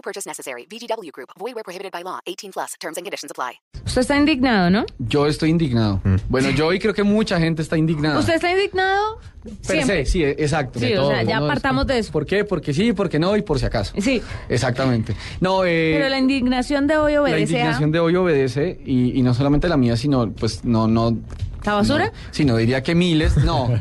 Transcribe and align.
No 0.00 0.02
purchase 0.02 0.26
necessary. 0.26 0.64
VGW 0.66 1.10
Group. 1.12 1.28
Void 1.38 1.54
where 1.54 1.62
prohibited 1.62 1.92
by 1.92 2.02
law. 2.02 2.20
18 2.26 2.52
plus. 2.52 2.72
Terms 2.80 2.96
and 2.96 3.04
conditions 3.04 3.30
apply. 3.30 3.60
Usted 3.84 4.00
está 4.00 4.16
indignado, 4.16 4.70
¿no? 4.70 4.86
Yo 4.98 5.26
estoy 5.26 5.50
indignado. 5.50 6.00
Bueno, 6.30 6.48
yo 6.50 6.72
y 6.72 6.78
creo 6.78 6.94
que 6.94 7.02
mucha 7.02 7.38
gente 7.38 7.60
está 7.60 7.76
indignada. 7.76 8.18
¿Usted 8.18 8.34
está 8.36 8.50
indignado? 8.50 9.18
Per 9.66 9.84
se, 9.84 10.06
sí, 10.06 10.24
exacto. 10.24 10.78
Sí, 10.78 10.86
de 10.86 10.98
o 10.98 11.10
sea, 11.10 11.22
ya 11.22 11.38
No, 11.40 11.46
es 11.46 11.52
partamos 11.52 11.84
que- 11.86 11.92
de 11.94 11.98
eso. 11.98 12.12
¿Por 12.12 12.24
qué? 12.24 12.44
Porque 12.44 12.72
sí, 12.72 12.92
porque 12.94 13.18
no 13.18 13.36
y 13.36 13.42
por 13.42 13.58
si 13.58 13.66
acaso. 13.66 13.92
Sí, 13.98 14.22
Exactamente. 14.48 15.14
No, 15.40 15.64
eh, 15.66 15.92
pero 15.96 16.08
la 16.08 16.18
indignación 16.18 16.86
de 16.86 16.96
hoy 16.96 17.12
la 17.14 17.22
obedece 17.22 17.40
indignación 17.52 17.90
de 17.92 18.00
hoy 18.00 18.16
obedece 18.16 18.80
y, 18.84 19.18
y 19.18 19.22
no 19.22 19.34
solamente 19.34 19.68
la 19.68 19.76
mía, 19.76 19.96
sino 19.98 20.30
pues 20.32 20.64
no, 20.64 20.88
no. 20.88 21.18
¿La 21.64 21.74
basura? 21.74 22.06
No, 22.06 22.12
sino 22.30 22.56
diría 22.56 22.82
que 22.82 22.94
miles, 22.94 23.36
no. 23.38 23.68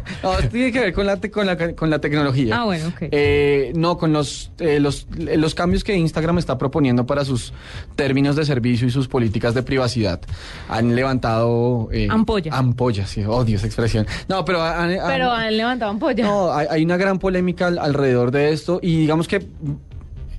no, 0.22 0.32
esto 0.38 0.48
tiene 0.50 0.72
que 0.72 0.80
ver 0.80 0.92
con 0.92 1.06
la, 1.06 1.16
te- 1.18 1.30
con 1.30 1.46
la, 1.46 1.74
con 1.74 1.90
la 1.90 1.98
tecnología. 2.00 2.60
Ah, 2.60 2.64
bueno, 2.64 2.88
ok. 2.88 3.02
Eh, 3.10 3.72
no, 3.76 3.96
con 3.98 4.12
los, 4.12 4.50
eh, 4.58 4.80
los, 4.80 5.06
los 5.16 5.54
cambios 5.54 5.84
que 5.84 5.94
Instagram 5.96 6.38
está 6.38 6.58
proponiendo 6.58 7.06
para 7.06 7.24
sus 7.24 7.52
términos 7.96 8.36
de 8.36 8.44
servicio 8.44 8.86
y 8.86 8.90
sus 8.90 9.08
políticas 9.08 9.54
de 9.54 9.62
privacidad. 9.62 10.20
Han 10.68 10.94
levantado... 10.96 11.88
eh, 11.92 12.08
Ampolla. 12.10 12.52
Ampollas, 12.54 13.10
sí, 13.10 13.24
odio 13.24 13.56
esa 13.56 13.66
expresión. 13.66 14.06
No, 14.28 14.44
pero... 14.44 14.62
han- 14.62 14.90
han- 14.98 15.06
Pero 15.08 15.30
han 15.30 15.56
levantado 15.56 15.90
ampolla. 15.90 16.24
no, 16.24 16.52
hay, 16.52 16.66
hay 16.70 16.84
una 16.84 16.96
gran 16.96 17.18
polémica 17.18 17.66
al- 17.68 17.78
alrededor 17.78 18.30
de 18.30 18.52
esto 18.52 18.78
y 18.82 18.96
digamos 18.96 19.28
que 19.28 19.46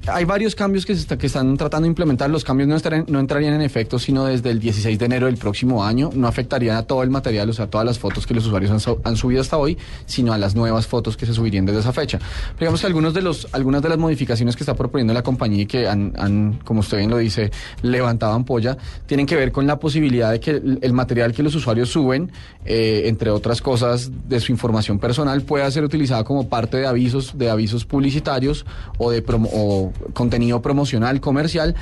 hay 0.08 0.26
varios 0.26 0.56
cambios 0.56 0.86
que, 0.86 0.96
se 0.96 1.02
está- 1.02 1.18
que 1.18 1.28
están 1.28 1.56
tratando 1.58 1.84
de 1.84 1.90
implementar. 1.90 2.30
Los 2.30 2.44
cambios 2.44 2.68
no, 2.68 2.76
estarán- 2.76 3.06
no 3.08 3.20
entrarían 3.20 3.54
en 3.54 3.62
efecto 3.62 4.00
sino 4.00 4.26
desde 4.26 4.50
el 4.50 4.60
16 4.60 4.98
de 4.98 5.06
enero 5.06 5.28
del 5.28 5.38
próximo 5.38 5.84
año. 5.86 6.10
No 6.14 6.28
afectarían 6.28 6.76
a 6.78 6.84
todo 6.84 7.04
el 7.04 7.10
material, 7.10 7.50
o 7.50 7.54
sea, 7.54 7.68
todas 7.68 7.86
las 7.86 8.00
fotos 8.00 8.26
que 8.26 8.34
los 8.34 8.46
usuarios 8.46 8.72
han, 8.72 8.96
han 9.04 9.16
subido 9.16 9.42
hasta 9.42 9.58
hoy, 9.58 9.78
sino 10.06 10.34
a 10.34 10.38
las 10.38 10.56
nuevas 10.56 10.88
fotos 10.88 11.18
que 11.18 11.26
se 11.26 11.34
subirían 11.34 11.66
desde 11.66 11.82
esa 11.82 11.94
fecha. 11.94 12.18
Pero 12.20 12.60
digamos 12.62 12.82
que 12.82 12.88
algunos 12.88 13.14
de 13.14 13.22
los, 13.22 13.48
algunas 13.52 13.82
de 13.82 13.90
las 13.90 13.98
modificaciones 13.98 14.56
que 14.56 14.64
está 14.64 14.74
proponiendo 14.76 15.14
la 15.14 15.22
compañía 15.24 15.62
y 15.64 15.66
que 15.68 15.88
han, 15.88 16.60
como 16.66 16.80
usted 16.80 16.98
bien 16.98 17.10
lo 17.10 17.18
dice, 17.18 17.52
levantado 17.82 18.34
ampolla, 18.34 18.78
tienen 19.06 19.26
que 19.26 19.36
ver 19.36 19.52
con 19.52 19.68
la 19.68 19.80
posibilidad 19.80 20.32
de 20.32 20.40
que 20.40 20.52
el, 20.82 20.94
material 20.94 21.32
que 21.34 21.44
los 21.44 21.54
usuarios 21.56 21.90
suben, 21.90 22.32
eh, 22.66 23.04
entre 23.06 23.30
otras 23.30 23.62
cosas 23.62 24.10
de 24.28 24.40
su 24.40 24.52
información 24.52 25.00
personal, 25.00 25.42
pueda 25.44 25.70
ser 25.70 25.84
utilizado 25.84 26.24
como 26.26 26.50
parte 26.50 26.78
de 26.78 26.88
avisos, 26.88 27.38
de 27.38 27.50
avisos 27.50 27.86
publicitarios 27.86 28.66
o 28.98 29.12
de 29.12 29.24
promo- 29.26 29.50
o 29.54 29.91
contenido 30.14 30.62
promocional, 30.62 31.20
comercial, 31.22 31.76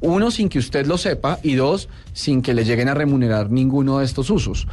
uno 0.00 0.30
sin 0.30 0.48
que 0.48 0.58
usted 0.58 0.86
lo 0.86 0.98
sepa 0.98 1.38
y 1.42 1.54
dos 1.54 1.88
sin 2.12 2.42
que 2.42 2.54
le 2.54 2.64
lleguen 2.64 2.88
a 2.88 2.94
remunerar 2.94 3.50
ninguno 3.50 3.98
de 3.98 4.04
estos 4.04 4.30
usos. 4.30 4.66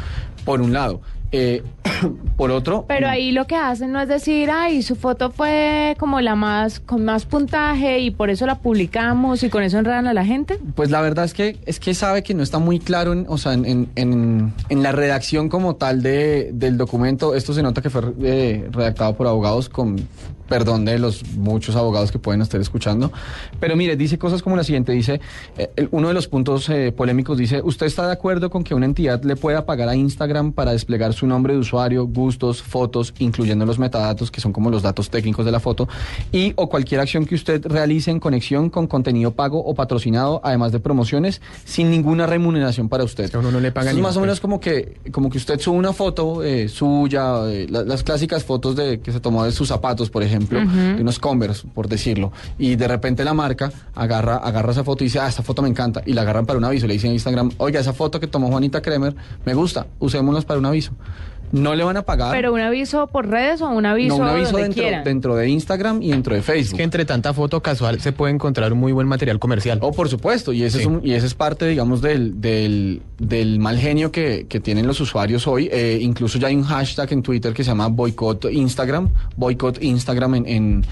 Por 0.45 0.61
un 0.61 0.73
lado. 0.73 1.01
Eh, 1.35 1.63
por 2.37 2.51
otro. 2.51 2.85
Pero 2.87 3.07
ahí 3.09 3.31
lo 3.31 3.47
que 3.47 3.55
hacen 3.55 3.91
no 3.91 3.99
es 3.99 4.07
decir, 4.07 4.51
ay, 4.51 4.83
su 4.83 4.95
foto 4.95 5.31
fue 5.31 5.95
como 5.97 6.21
la 6.21 6.35
más, 6.35 6.79
con 6.79 7.03
más 7.05 7.25
puntaje 7.25 7.97
y 7.99 8.11
por 8.11 8.29
eso 8.29 8.45
la 8.45 8.59
publicamos 8.59 9.41
y 9.41 9.49
con 9.49 9.63
eso 9.63 9.79
enredan 9.79 10.05
a 10.05 10.13
la 10.13 10.23
gente. 10.25 10.59
Pues 10.75 10.91
la 10.91 11.01
verdad 11.01 11.25
es 11.25 11.33
que 11.33 11.57
es 11.65 11.79
que 11.79 11.95
sabe 11.95 12.21
que 12.21 12.35
no 12.35 12.43
está 12.43 12.59
muy 12.59 12.77
claro, 12.79 13.13
en, 13.13 13.25
o 13.27 13.39
sea, 13.39 13.53
en- 13.53 13.89
en 13.95 14.83
la 14.83 14.91
redacción 14.91 15.49
como 15.49 15.75
tal 15.75 16.03
de, 16.03 16.51
del 16.53 16.77
documento. 16.77 17.33
Esto 17.33 17.51
se 17.53 17.63
nota 17.63 17.81
que 17.81 17.89
fue 17.89 18.01
eh, 18.21 18.67
redactado 18.71 19.15
por 19.15 19.25
abogados 19.25 19.69
con 19.69 19.95
perdón 20.47 20.85
de 20.85 20.99
los 20.99 21.23
muchos 21.35 21.75
abogados 21.75 22.11
que 22.11 22.19
pueden 22.19 22.41
estar 22.41 22.59
escuchando. 22.61 23.11
Pero 23.59 23.75
mire, 23.75 23.95
dice 23.95 24.17
cosas 24.17 24.41
como 24.41 24.55
la 24.55 24.63
siguiente. 24.63 24.91
Dice, 24.91 25.21
eh, 25.57 25.87
uno 25.91 26.07
de 26.09 26.13
los 26.13 26.27
puntos 26.27 26.69
eh, 26.69 26.91
polémicos 26.95 27.37
dice, 27.37 27.61
¿usted 27.63 27.85
está 27.85 28.05
de 28.07 28.13
acuerdo 28.13 28.49
con 28.49 28.63
que 28.63 28.73
una 28.75 28.85
entidad 28.85 29.23
le 29.23 29.35
pueda 29.35 29.65
pagar 29.65 29.89
a 29.89 29.95
Instagram 29.95 30.51
para 30.51 30.71
desplegar 30.71 31.13
su 31.13 31.25
nombre 31.27 31.53
de 31.53 31.59
usuario, 31.59 32.05
gustos, 32.05 32.61
fotos, 32.61 33.13
incluyendo 33.19 33.65
los 33.65 33.79
metadatos, 33.79 34.31
que 34.31 34.41
son 34.41 34.51
como 34.53 34.69
los 34.69 34.81
datos 34.81 35.09
técnicos 35.09 35.45
de 35.45 35.51
la 35.51 35.59
foto, 35.59 35.87
y 36.31 36.53
o 36.55 36.69
cualquier 36.69 37.01
acción 37.01 37.25
que 37.25 37.35
usted 37.35 37.65
realice 37.65 38.11
en 38.11 38.19
conexión 38.19 38.69
con 38.69 38.87
contenido 38.87 39.31
pago 39.31 39.59
o 39.63 39.73
patrocinado, 39.75 40.41
además 40.43 40.71
de 40.71 40.79
promociones, 40.79 41.41
sin 41.65 41.89
ninguna 41.89 42.25
remuneración 42.27 42.89
para 42.89 43.03
usted? 43.03 43.29
que 43.29 43.37
a 43.37 43.39
uno 43.39 43.51
no 43.51 43.59
le 43.59 43.71
pagan 43.71 43.87
Esto 43.89 43.91
es 43.91 43.95
ni 43.97 44.01
más 44.01 44.17
o 44.17 44.21
menos 44.21 44.39
como 44.39 44.59
que, 44.59 44.97
como 45.11 45.29
que 45.29 45.37
usted 45.37 45.59
sube 45.59 45.77
una 45.77 45.93
foto 45.93 46.43
eh, 46.43 46.67
suya, 46.67 47.49
eh, 47.49 47.67
la- 47.69 47.83
las 47.83 48.03
clásicas 48.03 48.43
fotos 48.43 48.75
de 48.75 48.99
que 48.99 49.11
se 49.11 49.19
tomó 49.19 49.45
de 49.45 49.51
sus 49.51 49.67
zapatos, 49.69 50.09
por 50.09 50.21
ejemplo, 50.23 50.32
de 50.39 51.01
unos 51.01 51.19
Converse, 51.19 51.67
por 51.73 51.87
decirlo, 51.87 52.31
y 52.57 52.75
de 52.75 52.87
repente 52.87 53.23
la 53.23 53.33
marca 53.33 53.71
agarra, 53.95 54.37
agarra 54.37 54.71
esa 54.71 54.83
foto 54.83 55.03
y 55.03 55.07
dice, 55.07 55.19
ah, 55.19 55.27
esta 55.27 55.43
foto 55.43 55.61
me 55.61 55.69
encanta, 55.69 56.01
y 56.05 56.13
la 56.13 56.21
agarran 56.21 56.45
para 56.45 56.57
un 56.57 56.65
aviso, 56.65 56.87
le 56.87 56.93
dicen 56.93 57.09
en 57.09 57.15
Instagram, 57.15 57.51
oiga, 57.57 57.79
esa 57.79 57.93
foto 57.93 58.19
que 58.19 58.27
tomó 58.27 58.49
Juanita 58.49 58.81
Kremer, 58.81 59.15
me 59.45 59.53
gusta, 59.53 59.87
usémoslas 59.99 60.45
para 60.45 60.59
un 60.59 60.65
aviso. 60.65 60.91
No 61.53 61.75
le 61.75 61.83
van 61.83 61.95
a 61.97 62.01
pagar. 62.01 62.31
Pero 62.31 62.51
un 62.51 62.59
aviso 62.59 63.07
por 63.07 63.27
redes 63.29 63.61
o 63.61 63.69
un 63.69 63.85
aviso, 63.85 64.17
no, 64.17 64.23
un 64.23 64.29
aviso 64.29 64.51
donde 64.53 64.63
dentro, 64.63 64.81
quieran. 64.83 65.03
dentro 65.03 65.35
de 65.35 65.49
Instagram 65.49 66.01
y 66.01 66.09
dentro 66.09 66.33
de 66.33 66.39
Es 66.39 66.45
Facebook. 66.47 66.77
que 66.77 66.83
entre 66.83 67.05
tanta 67.05 67.31
foto 67.33 67.61
casual 67.61 68.01
se 68.01 68.11
puede 68.11 68.33
encontrar 68.33 68.73
un 68.73 68.79
muy 68.79 68.91
buen 68.91 69.07
material 69.07 69.37
comercial. 69.37 69.77
Oh, 69.81 69.91
por 69.93 70.09
supuesto, 70.09 70.51
y 70.51 70.63
ese, 70.63 70.77
Sí. 70.79 70.81
es, 70.81 70.87
un- 70.87 71.01
y 71.03 71.13
ese 71.13 71.27
es 71.27 71.35
parte, 71.35 71.67
digamos, 71.67 72.01
del, 72.01 72.41
del, 72.41 73.03
del 73.19 73.59
mal 73.59 73.77
genio 73.77 74.11
que, 74.11 74.47
que 74.49 74.59
tienen 74.59 74.87
los 74.87 74.99
usuarios 74.99 75.45
hoy. 75.47 75.69
Eh, 75.71 75.99
incluso 76.01 76.39
ya 76.39 76.47
hay 76.47 76.55
un 76.55 76.63
hashtag 76.63 77.13
en 77.13 77.21
Twitter 77.21 77.53
que 77.53 77.63
se 77.63 77.69
llama 77.69 77.87
boicot 77.87 78.45
Instagram, 78.51 79.09
boicot 79.37 79.81
Instagram 79.83 80.33
en, 80.35 80.45
en, 80.47 80.85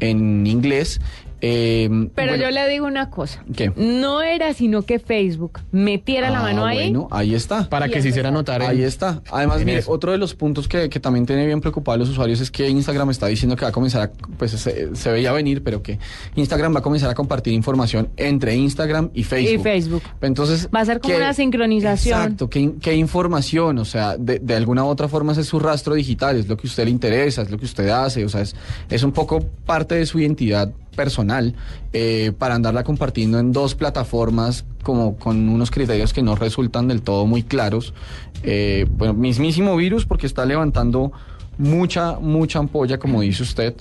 en 0.00 0.46
inglés. 0.48 1.00
Eh, 1.40 1.88
Pero 2.14 2.32
bueno, 2.32 2.44
yo 2.44 2.50
le 2.50 2.68
digo 2.68 2.86
una 2.86 3.10
cosa. 3.10 3.44
¿Qué? 3.54 3.72
No 3.76 4.22
era 4.22 4.52
sino 4.54 4.82
que 4.82 4.98
Facebook 4.98 5.60
metiera 5.70 6.30
la 6.30 6.40
ah, 6.40 6.42
mano 6.42 6.66
ahí. 6.66 6.90
Bueno, 6.90 7.08
ahí 7.10 7.34
está. 7.34 7.68
Para 7.68 7.88
que 7.88 8.02
se 8.02 8.08
hiciera 8.08 8.30
notar. 8.30 8.62
Ahí 8.62 8.82
está. 8.82 9.22
Además, 9.30 9.64
mire, 9.64 9.78
eso. 9.78 9.90
otro 9.92 10.12
de 10.12 10.18
los 10.18 10.34
puntos 10.34 10.68
que, 10.68 10.88
que 10.88 11.00
también 11.00 11.26
tiene 11.26 11.46
bien 11.46 11.60
preocupado 11.60 11.94
a 11.94 11.98
los 11.98 12.08
usuarios 12.08 12.40
es 12.40 12.50
que 12.50 12.68
Instagram 12.68 13.10
está 13.10 13.26
diciendo 13.26 13.56
que 13.56 13.64
va 13.64 13.68
a 13.68 13.72
comenzar 13.72 14.02
a, 14.02 14.10
pues 14.36 14.52
se, 14.52 14.94
se 14.96 15.10
veía 15.10 15.32
venir, 15.32 15.62
pero 15.62 15.82
que 15.82 15.98
Instagram 16.34 16.74
va 16.74 16.80
a 16.80 16.82
comenzar 16.82 17.10
a 17.10 17.14
compartir 17.14 17.52
información 17.52 18.08
entre 18.16 18.54
Instagram 18.56 19.10
y 19.14 19.22
Facebook. 19.24 19.60
Y 19.60 19.62
Facebook. 19.62 20.02
Entonces, 20.20 20.68
Va 20.74 20.80
a 20.80 20.84
ser 20.84 21.00
como 21.00 21.14
¿qué- 21.14 21.20
una 21.20 21.34
sincronización. 21.34 22.20
Exacto, 22.20 22.50
¿qué, 22.50 22.72
qué 22.80 22.94
información? 22.94 23.78
O 23.78 23.84
sea, 23.84 24.16
de, 24.16 24.38
de 24.38 24.54
alguna 24.54 24.84
u 24.84 24.88
otra 24.88 25.08
forma 25.08 25.32
es 25.32 25.46
su 25.46 25.58
rastro 25.58 25.94
digital, 25.94 26.36
es 26.36 26.48
lo 26.48 26.56
que 26.56 26.66
a 26.66 26.70
usted 26.70 26.84
le 26.84 26.90
interesa, 26.90 27.42
es 27.42 27.50
lo 27.50 27.58
que 27.58 27.64
usted 27.64 27.88
hace, 27.88 28.24
o 28.24 28.28
sea, 28.28 28.40
es, 28.40 28.56
es 28.90 29.02
un 29.02 29.12
poco 29.12 29.40
parte 29.66 29.94
de 29.94 30.06
su 30.06 30.18
identidad 30.18 30.72
personal 30.98 31.54
eh, 31.92 32.32
para 32.36 32.56
andarla 32.56 32.82
compartiendo 32.82 33.38
en 33.38 33.52
dos 33.52 33.76
plataformas 33.76 34.64
como 34.82 35.16
con 35.16 35.48
unos 35.48 35.70
criterios 35.70 36.12
que 36.12 36.22
no 36.22 36.34
resultan 36.34 36.88
del 36.88 37.02
todo 37.02 37.24
muy 37.24 37.44
claros. 37.44 37.94
Eh, 38.42 38.84
bueno, 38.90 39.14
mismísimo 39.14 39.76
virus 39.76 40.06
porque 40.06 40.26
está 40.26 40.44
levantando 40.44 41.12
mucha, 41.58 42.18
mucha 42.18 42.58
ampolla, 42.60 42.98
como 42.98 43.20
dice 43.20 43.42
usted. 43.42 43.74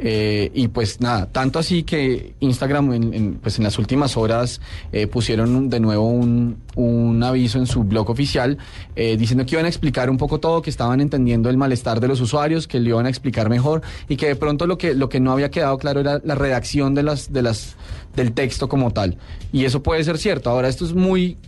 Eh, 0.00 0.50
y 0.54 0.68
pues 0.68 1.00
nada, 1.00 1.26
tanto 1.26 1.58
así 1.58 1.82
que 1.82 2.34
Instagram 2.38 2.92
en, 2.92 3.14
en, 3.14 3.34
pues 3.34 3.58
en 3.58 3.64
las 3.64 3.80
últimas 3.80 4.16
horas 4.16 4.60
eh, 4.92 5.08
pusieron 5.08 5.68
de 5.68 5.80
nuevo 5.80 6.06
un, 6.06 6.58
un 6.76 7.20
aviso 7.24 7.58
en 7.58 7.66
su 7.66 7.82
blog 7.82 8.08
oficial 8.08 8.58
eh, 8.94 9.16
diciendo 9.16 9.44
que 9.44 9.56
iban 9.56 9.64
a 9.64 9.68
explicar 9.68 10.08
un 10.08 10.16
poco 10.16 10.38
todo, 10.38 10.62
que 10.62 10.70
estaban 10.70 11.00
entendiendo 11.00 11.50
el 11.50 11.56
malestar 11.56 11.98
de 11.98 12.06
los 12.06 12.20
usuarios, 12.20 12.68
que 12.68 12.78
le 12.78 12.90
iban 12.90 13.06
a 13.06 13.08
explicar 13.08 13.48
mejor 13.48 13.82
y 14.08 14.14
que 14.14 14.28
de 14.28 14.36
pronto 14.36 14.68
lo 14.68 14.78
que, 14.78 14.94
lo 14.94 15.08
que 15.08 15.18
no 15.18 15.32
había 15.32 15.50
quedado 15.50 15.76
claro 15.78 15.98
era 15.98 16.20
la 16.22 16.36
redacción 16.36 16.94
de 16.94 17.02
las, 17.02 17.32
de 17.32 17.42
las, 17.42 17.74
del 18.14 18.32
texto 18.32 18.68
como 18.68 18.92
tal. 18.92 19.18
Y 19.52 19.64
eso 19.64 19.82
puede 19.82 20.04
ser 20.04 20.18
cierto. 20.18 20.50
Ahora 20.50 20.68
esto 20.68 20.84
es 20.84 20.94
muy 20.94 21.38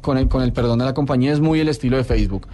con 0.00 0.16
el, 0.16 0.28
con 0.28 0.42
el 0.42 0.52
perdón 0.52 0.78
de 0.78 0.86
la 0.86 0.94
compañía, 0.94 1.32
es 1.32 1.40
muy 1.40 1.60
el 1.60 1.68
estilo 1.68 1.96
de 1.96 2.04
Facebook. 2.04 2.46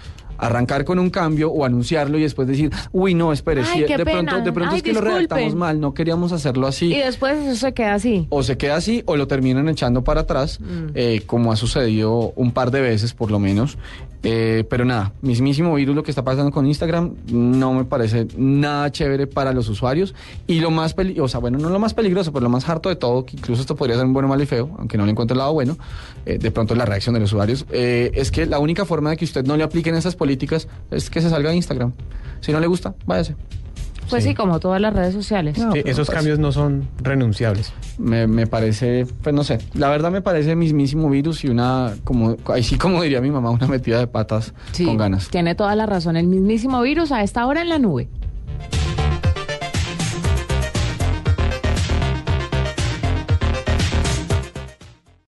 Arrancar 0.46 0.85
con 0.85 0.99
un 0.99 1.11
cambio 1.11 1.50
o 1.50 1.64
anunciarlo 1.64 2.19
y 2.19 2.23
después 2.23 2.46
decir, 2.49 2.70
uy, 2.93 3.14
no, 3.14 3.32
espere, 3.32 3.62
Ay, 3.62 3.85
qué 3.87 3.96
de 3.96 4.05
pronto, 4.05 4.41
de 4.41 4.52
pronto 4.52 4.73
Ay, 4.73 4.79
es 4.79 4.82
que 4.82 4.93
lo 4.93 5.00
redactamos 5.00 5.55
mal, 5.55 5.81
no 5.81 5.94
queríamos 5.94 6.32
hacerlo 6.32 6.67
así. 6.67 6.93
Y 6.93 6.99
después 6.99 7.38
eso 7.38 7.56
se 7.56 7.73
queda 7.75 7.94
así. 7.94 8.26
O 8.31 8.43
se 8.43 8.56
queda 8.56 8.76
así 8.76 9.02
o 9.06 9.17
lo 9.17 9.26
terminan 9.26 9.69
echando 9.69 10.05
para 10.05 10.23
atrás, 10.23 10.61
Mm. 10.61 10.91
eh, 10.94 11.23
como 11.26 11.52
ha 11.52 11.56
sucedido 11.56 12.32
un 12.37 12.52
par 12.52 12.70
de 12.70 12.81
veces 12.81 13.12
por 13.14 13.31
lo 13.31 13.38
menos. 13.38 13.79
Eh, 14.24 14.64
pero 14.70 14.86
nada, 14.86 15.12
mismísimo 15.20 15.74
virus 15.74 15.94
lo 15.94 16.02
que 16.02 16.10
está 16.10 16.24
pasando 16.24 16.50
con 16.50 16.66
Instagram 16.66 17.14
no 17.30 17.74
me 17.74 17.84
parece 17.84 18.26
nada 18.36 18.90
chévere 18.90 19.26
para 19.26 19.52
los 19.52 19.68
usuarios. 19.68 20.14
Y 20.46 20.60
lo 20.60 20.70
más 20.70 20.94
peligroso, 20.94 21.28
sea, 21.28 21.40
bueno, 21.40 21.58
no 21.58 21.68
lo 21.68 21.78
más 21.78 21.94
peligroso, 21.94 22.32
pero 22.32 22.42
lo 22.42 22.48
más 22.48 22.68
harto 22.68 22.88
de 22.88 22.96
todo, 22.96 23.26
que 23.26 23.36
incluso 23.36 23.60
esto 23.60 23.76
podría 23.76 23.96
ser 23.96 24.06
un 24.06 24.14
bueno, 24.14 24.28
malo 24.28 24.42
y 24.42 24.46
feo, 24.46 24.70
aunque 24.78 24.96
no 24.96 25.04
le 25.04 25.12
encuentre 25.12 25.34
el 25.34 25.38
lado 25.38 25.52
bueno, 25.52 25.76
eh, 26.24 26.38
de 26.38 26.50
pronto 26.50 26.74
la 26.74 26.86
reacción 26.86 27.14
de 27.14 27.20
los 27.20 27.32
usuarios, 27.32 27.66
eh, 27.70 28.10
es 28.14 28.30
que 28.30 28.46
la 28.46 28.58
única 28.58 28.86
forma 28.86 29.10
de 29.10 29.16
que 29.16 29.26
usted 29.26 29.44
no 29.44 29.56
le 29.56 29.62
apliquen 29.62 29.94
esas 29.94 30.16
políticas 30.16 30.68
es 30.90 31.10
que 31.10 31.20
se 31.20 31.28
salga 31.28 31.50
de 31.50 31.56
Instagram. 31.56 31.92
Si 32.40 32.50
no 32.50 32.60
le 32.60 32.66
gusta, 32.66 32.94
váyase. 33.06 33.36
Pues 34.10 34.22
sí, 34.24 34.30
Sí. 34.30 34.34
como 34.34 34.60
todas 34.60 34.80
las 34.80 34.92
redes 34.94 35.14
sociales. 35.14 35.58
No, 35.58 35.72
Sí, 35.72 35.80
esos 35.84 36.06
pues- 36.06 36.16
cambios 36.16 36.38
no 36.38 36.52
son 36.52 36.88
renunciables. 37.02 37.72
Me, 37.98 38.26
me 38.26 38.46
parece, 38.46 39.06
pues 39.22 39.34
no 39.34 39.44
sé, 39.44 39.58
la 39.74 39.88
verdad 39.88 40.10
me 40.10 40.20
parece 40.20 40.56
mismísimo 40.56 41.08
virus 41.10 41.44
y 41.44 41.48
una, 41.48 41.94
como, 42.04 42.36
así 42.52 42.76
como 42.76 43.02
diría 43.02 43.20
mi 43.20 43.30
mamá, 43.30 43.50
una 43.50 43.66
metida 43.66 43.98
de 43.98 44.06
patas 44.06 44.52
Sí, 44.72 44.84
con 44.84 44.96
ganas. 44.96 45.28
tiene 45.28 45.54
toda 45.54 45.74
la 45.76 45.86
razón. 45.86 46.16
El 46.16 46.26
mismísimo 46.26 46.80
virus 46.82 47.12
a 47.12 47.22
esta 47.22 47.46
hora 47.46 47.62
en 47.62 47.68
la 47.68 47.78
nube. 47.78 48.08